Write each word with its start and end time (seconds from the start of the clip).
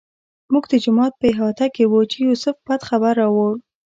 موږ 0.51 0.63
د 0.71 0.73
جومات 0.83 1.13
په 1.19 1.25
احاطه 1.31 1.67
کې 1.75 1.83
وو 1.91 2.01
چې 2.11 2.17
یوسف 2.27 2.55
بد 2.67 2.81
خبر 2.89 3.13
راوړ. 3.21 3.53